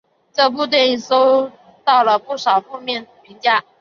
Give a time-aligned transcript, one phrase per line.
[0.33, 1.51] 这部电影收
[1.85, 3.63] 到了不少的负面评价。